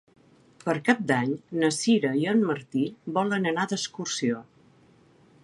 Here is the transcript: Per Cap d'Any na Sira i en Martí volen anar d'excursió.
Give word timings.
Per 0.61 0.73
Cap 0.87 1.03
d'Any 1.11 1.35
na 1.63 1.69
Sira 1.81 2.11
i 2.23 2.25
en 2.33 2.41
Martí 2.49 2.87
volen 3.19 3.47
anar 3.53 3.69
d'excursió. 3.75 4.43